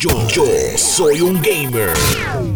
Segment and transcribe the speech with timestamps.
[0.00, 0.44] Yo, yo
[0.76, 1.90] soy un gamer.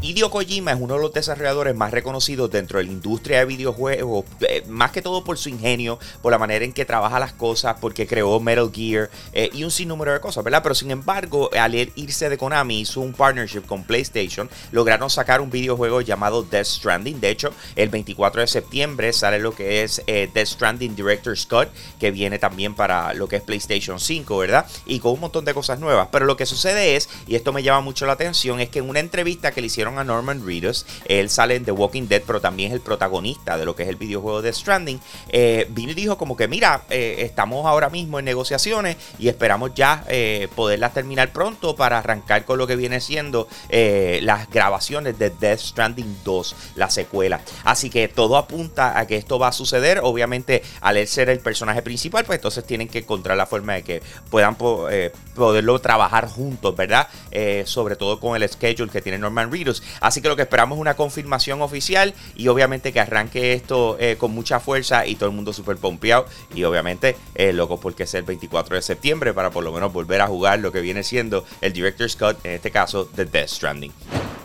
[0.00, 4.24] Hideo Kojima es uno de los desarrolladores más reconocidos dentro de la industria de videojuegos,
[4.48, 7.76] eh, más que todo por su ingenio, por la manera en que trabaja las cosas,
[7.80, 10.62] porque creó Metal Gear eh, y un sinnúmero de cosas, ¿verdad?
[10.62, 15.50] Pero sin embargo, al irse de Konami, hizo un partnership con PlayStation, lograron sacar un
[15.50, 17.18] videojuego llamado Death Stranding.
[17.18, 21.68] De hecho, el 24 de septiembre sale lo que es eh, Death Stranding Director Scott,
[21.98, 24.66] que viene también para lo que es PlayStation 5, ¿verdad?
[24.86, 26.08] Y con un montón de cosas nuevas.
[26.12, 28.88] Pero lo que sucede es y esto me llama mucho la atención, es que en
[28.88, 32.40] una entrevista que le hicieron a Norman Reedus, él sale en The Walking Dead, pero
[32.40, 36.16] también es el protagonista de lo que es el videojuego de Stranding, eh, y dijo
[36.16, 41.32] como que mira, eh, estamos ahora mismo en negociaciones y esperamos ya eh, poderlas terminar
[41.32, 46.90] pronto para arrancar con lo que viene siendo las grabaciones de Death Stranding 2, la
[46.90, 47.40] secuela.
[47.64, 51.40] Así que todo apunta a que esto va a suceder, obviamente al él ser el
[51.40, 56.74] personaje principal, pues entonces tienen que encontrar la forma de que puedan poderlo trabajar juntos,
[56.76, 57.08] ¿verdad?
[57.30, 59.82] Eh, sobre todo con el schedule que tiene Norman Reedus.
[60.00, 64.16] Así que lo que esperamos es una confirmación oficial y obviamente que arranque esto eh,
[64.16, 66.26] con mucha fuerza y todo el mundo súper pompeado.
[66.54, 70.20] Y obviamente eh, loco porque es el 24 de septiembre para por lo menos volver
[70.20, 73.92] a jugar lo que viene siendo el Director's Cut, en este caso, de Death Stranding.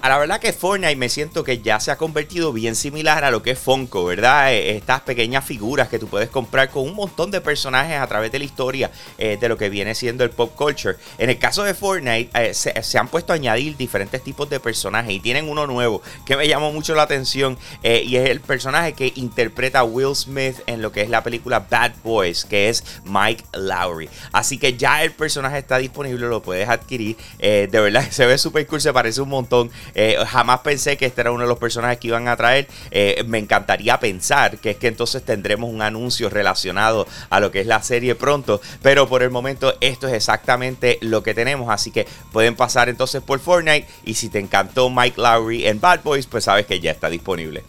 [0.01, 3.31] A la verdad que Fortnite me siento que ya se ha convertido bien similar a
[3.31, 4.53] lo que es Funko, ¿verdad?
[4.53, 8.31] Eh, estas pequeñas figuras que tú puedes comprar con un montón de personajes a través
[8.31, 10.95] de la historia eh, de lo que viene siendo el pop culture.
[11.17, 15.11] En el caso de Fortnite eh, se, han puesto a añadir diferentes tipos de personajes
[15.11, 19.11] y tienen uno nuevo que me llamó mucho la atención y es el personaje que
[19.15, 24.09] interpreta Will Smith en lo que es la película Bad Boys, que es Mike Lowry.
[24.31, 27.17] Así que ya el personaje está disponible, lo puedes adquirir.
[27.39, 29.69] de verdad se ve súper cool, se parece un montón.
[29.95, 32.67] Eh, jamás pensé que este era uno de los personajes que iban a traer.
[32.91, 37.61] Eh, me encantaría pensar que es que entonces tendremos un anuncio relacionado a lo que
[37.61, 38.61] es la serie pronto.
[38.81, 41.69] Pero por el momento esto es exactamente lo que tenemos.
[41.69, 43.87] Así que pueden pasar entonces por Fortnite.
[44.05, 47.63] Y si te encantó Mike Lowry en Bad Boys, pues sabes que ya está disponible.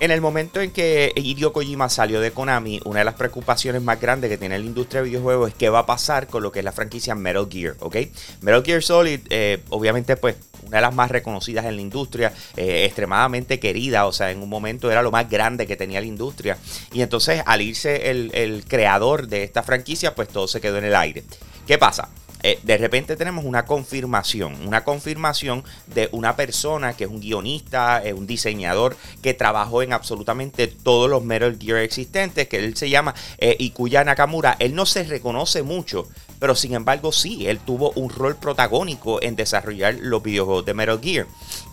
[0.00, 4.00] En el momento en que Hideo Kojima salió de Konami, una de las preocupaciones más
[4.00, 6.58] grandes que tiene la industria de videojuegos es qué va a pasar con lo que
[6.58, 7.96] es la franquicia Metal Gear, ¿ok?
[8.42, 10.36] Metal Gear Solid, eh, obviamente, pues
[10.66, 14.48] una de las más reconocidas en la industria, eh, extremadamente querida, o sea, en un
[14.48, 16.58] momento era lo más grande que tenía la industria.
[16.92, 20.84] Y entonces al irse el, el creador de esta franquicia, pues todo se quedó en
[20.84, 21.22] el aire.
[21.66, 22.08] ¿Qué pasa?
[22.46, 28.02] Eh, de repente tenemos una confirmación, una confirmación de una persona que es un guionista,
[28.04, 32.90] es un diseñador que trabajó en absolutamente todos los Metal Gear existentes, que él se
[32.90, 34.56] llama eh, Ikuya Nakamura.
[34.58, 36.06] Él no se reconoce mucho,
[36.44, 41.00] pero sin embargo sí, él tuvo un rol protagónico en desarrollar los videojuegos de Metal
[41.02, 41.26] Gear.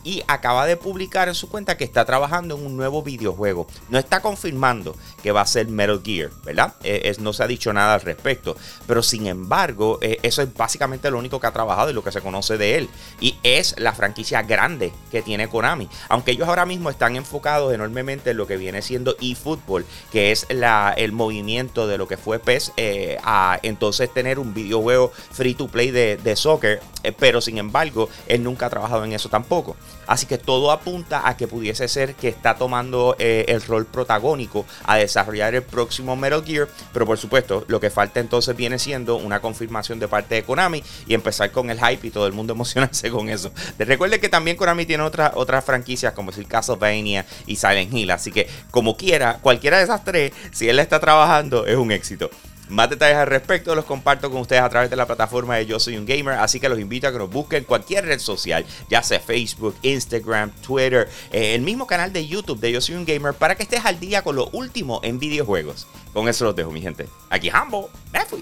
[0.06, 3.68] Y acaba de publicar en su cuenta que está trabajando en un nuevo videojuego.
[3.90, 6.74] No está confirmando que va a ser Metal Gear, ¿verdad?
[6.84, 8.56] Eh, no se ha dicho nada al respecto.
[8.88, 12.14] Pero sin embargo, eh, eso es básicamente lo único que ha trabajado y lo que
[12.14, 12.90] se conoce de él.
[13.20, 15.90] Y es la franquicia grande que tiene Konami.
[16.08, 20.48] Aunque ellos ahora mismo están enfocados enormemente en lo que viene siendo eFootball, que es
[20.50, 25.68] el movimiento de lo que fue PES, eh, a entonces tener un videojuego free to
[25.68, 29.76] play de, de soccer, eh, pero sin embargo, él nunca ha trabajado en eso tampoco.
[30.08, 34.66] Así que todo apunta a que pudiese ser que está tomando eh, el rol protagónico
[34.84, 39.16] a desarrollar el próximo Metal Gear, pero por supuesto, lo que falta entonces viene siendo
[39.16, 42.54] una confirmación de parte de Konami y empezar con el hype y todo el mundo
[42.62, 43.52] emocionarse con eso.
[43.78, 48.32] Recuerde que también Konami tiene otras otras franquicias como el Castlevania y Silent Hill, así
[48.32, 52.30] que como quiera, cualquiera de esas tres, si él está trabajando, es un éxito.
[52.72, 55.78] Más detalles al respecto los comparto con ustedes a través de la plataforma de Yo
[55.78, 59.04] Soy un Gamer, así que los invito a que nos busquen cualquier red social, ya
[59.04, 63.34] sea Facebook, Instagram, Twitter, eh, el mismo canal de YouTube de Yo Soy un Gamer,
[63.34, 65.86] para que estés al día con lo último en videojuegos.
[66.14, 67.10] Con eso los dejo, mi gente.
[67.30, 68.42] Aquí Hambo, me fui.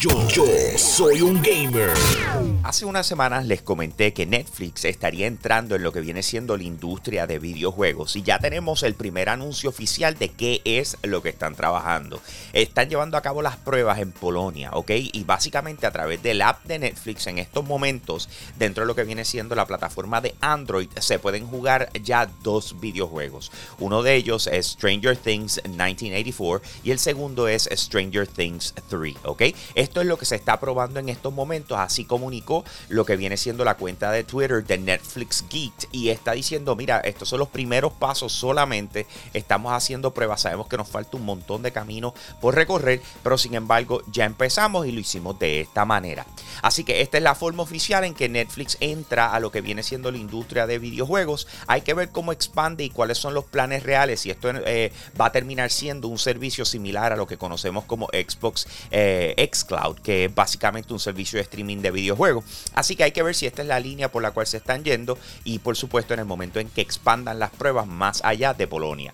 [0.00, 0.12] Yo,
[0.76, 1.92] soy un gamer.
[2.62, 6.62] Hace unas semanas les comenté que Netflix estaría entrando en lo que viene siendo la
[6.62, 11.30] industria de videojuegos y ya tenemos el primer anuncio oficial de qué es lo que
[11.30, 12.20] están trabajando.
[12.52, 14.90] Están llevando a cabo las pruebas en Polonia, ¿ok?
[14.90, 19.02] Y básicamente a través del app de Netflix en estos momentos, dentro de lo que
[19.02, 23.50] viene siendo la plataforma de Android, se pueden jugar ya dos videojuegos.
[23.80, 29.42] Uno de ellos es Stranger Things 1984 y el segundo es Stranger Things 3, ¿ok?
[29.88, 31.78] Esto es lo que se está probando en estos momentos.
[31.78, 36.32] Así comunicó lo que viene siendo la cuenta de Twitter de Netflix Geek y está
[36.32, 39.06] diciendo, mira, estos son los primeros pasos solamente.
[39.32, 43.54] Estamos haciendo pruebas, sabemos que nos falta un montón de camino por recorrer, pero sin
[43.54, 46.26] embargo ya empezamos y lo hicimos de esta manera.
[46.60, 49.82] Así que esta es la forma oficial en que Netflix entra a lo que viene
[49.82, 51.48] siendo la industria de videojuegos.
[51.66, 54.26] Hay que ver cómo expande y cuáles son los planes reales.
[54.26, 58.08] Y esto eh, va a terminar siendo un servicio similar a lo que conocemos como
[58.08, 62.44] Xbox eh, Xcloud, que es básicamente un servicio de streaming de videojuegos.
[62.74, 64.84] Así que hay que ver si esta es la línea por la cual se están
[64.84, 68.66] yendo y por supuesto en el momento en que expandan las pruebas más allá de
[68.66, 69.12] Polonia.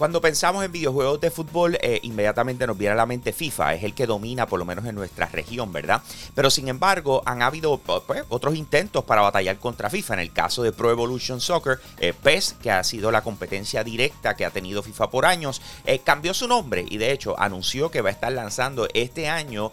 [0.00, 3.84] Cuando pensamos en videojuegos de fútbol, eh, inmediatamente nos viene a la mente FIFA, es
[3.84, 6.00] el que domina por lo menos en nuestra región, ¿verdad?
[6.34, 10.14] Pero sin embargo, han habido pues, otros intentos para batallar contra FIFA.
[10.14, 14.36] En el caso de Pro Evolution Soccer, eh, PES, que ha sido la competencia directa
[14.36, 18.00] que ha tenido FIFA por años, eh, cambió su nombre y de hecho anunció que
[18.00, 19.70] va a estar lanzando este año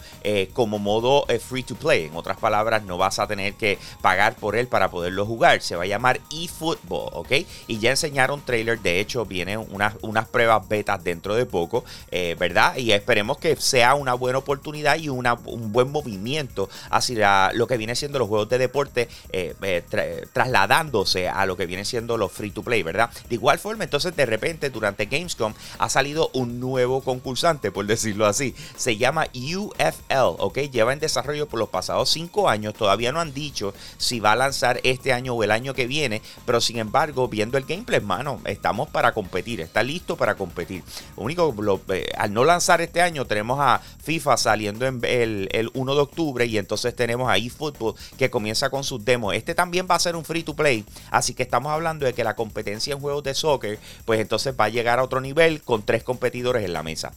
[0.51, 2.07] como modo free to play.
[2.07, 5.61] En otras palabras, no vas a tener que pagar por él para poderlo jugar.
[5.61, 7.31] Se va a llamar eFootball, ¿ok?
[7.67, 12.75] Y ya enseñaron trailer, de hecho, viene una pruebas betas dentro de poco, eh, ¿verdad?
[12.77, 17.77] Y esperemos que sea una buena oportunidad y una, un buen movimiento hacia lo que
[17.77, 22.31] viene siendo los juegos de deporte, eh, eh, trasladándose a lo que viene siendo los
[22.31, 23.09] free to play, ¿verdad?
[23.29, 28.25] De igual forma, entonces de repente durante Gamescom ha salido un nuevo concursante, por decirlo
[28.25, 28.55] así.
[28.75, 30.59] Se llama UFL, ¿ok?
[30.71, 34.35] Lleva en desarrollo por los pasados cinco años, todavía no han dicho si va a
[34.35, 38.39] lanzar este año o el año que viene, pero sin embargo, viendo el gameplay, hermano,
[38.45, 40.83] estamos para competir, está listo para competir.
[41.15, 41.53] Único,
[41.89, 46.01] eh, al no lanzar este año, tenemos a FIFA saliendo en el, el 1 de
[46.01, 49.35] octubre y entonces tenemos a eFootball que comienza con sus demos.
[49.35, 52.23] Este también va a ser un free to play, así que estamos hablando de que
[52.23, 55.83] la competencia en juegos de soccer, pues entonces va a llegar a otro nivel con
[55.83, 57.11] tres competidores en la mesa.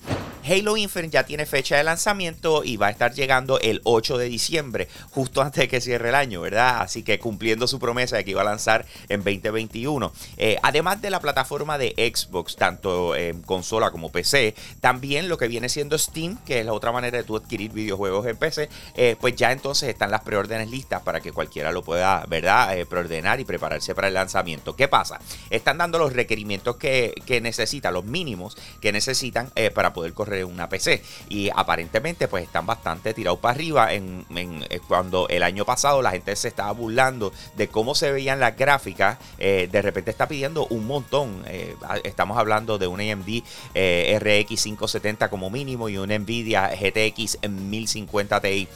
[0.48, 4.26] Halo Infinite ya tiene fecha de lanzamiento y va a estar llegando el 8 de
[4.26, 6.80] diciembre, justo antes de que cierre el año, ¿verdad?
[6.80, 10.12] Así que cumpliendo su promesa de que iba a lanzar en 2021.
[10.38, 15.48] Eh, además de la plataforma de Xbox, tanto en consola como PC, también lo que
[15.48, 19.16] viene siendo Steam, que es la otra manera de tú adquirir videojuegos en PC, eh,
[19.20, 22.78] pues ya entonces están las preórdenes listas para que cualquiera lo pueda, ¿verdad?
[22.78, 24.74] Eh, preordenar y prepararse para el lanzamiento.
[24.74, 25.20] ¿Qué pasa?
[25.50, 30.68] Están dando los requerimientos que, que necesitan, los mínimos que necesitan para poder correr una
[30.68, 31.02] PC.
[31.28, 36.12] Y aparentemente pues están bastante tirados para arriba en, eh, cuando el año pasado la
[36.12, 39.18] gente se estaba burlando de cómo se veían las gráficas.
[39.38, 41.42] Eh, de repente está pidiendo un montón.
[41.46, 41.74] Eh,
[42.04, 43.42] estamos hablando de un AMD
[43.74, 48.68] RX 570 como mínimo y un Nvidia GTX 1050 Ti.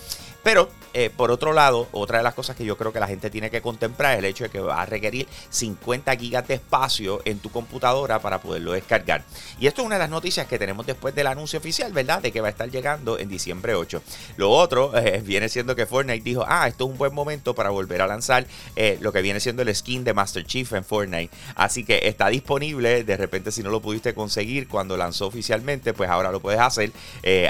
[0.44, 3.30] Pero, eh, por otro lado, otra de las cosas que yo creo que la gente
[3.30, 7.22] tiene que contemplar es el hecho de que va a requerir 50 gigas de espacio
[7.24, 9.24] en tu computadora para poderlo descargar.
[9.58, 12.20] Y esto es una de las noticias que tenemos después del anuncio oficial, ¿verdad?
[12.20, 14.02] De que va a estar llegando en diciembre 8.
[14.36, 17.70] Lo otro eh, viene siendo que Fortnite dijo, ah, esto es un buen momento para
[17.70, 18.46] volver a lanzar
[18.76, 21.34] eh, lo que viene siendo el skin de Master Chief en Fortnite.
[21.54, 26.10] Así que está disponible, de repente si no lo pudiste conseguir cuando lanzó oficialmente, pues
[26.10, 26.92] ahora lo puedes hacer.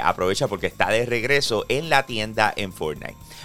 [0.01, 2.84] aprovecha porque está de regreso en la tienda en Fortnite.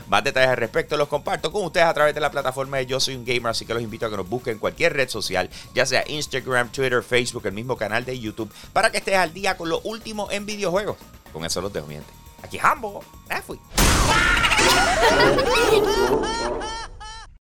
[0.09, 3.01] Más detalles al respecto los comparto con ustedes a través de la plataforma de Yo
[3.01, 5.49] Soy un Gamer, así que los invito a que nos busquen en cualquier red social,
[5.75, 9.57] ya sea Instagram, Twitter, Facebook, el mismo canal de YouTube, para que estés al día
[9.57, 10.97] con lo último en videojuegos.
[11.33, 11.99] Con eso los dejo, mi
[12.43, 13.61] Aquí Hambo, me fui.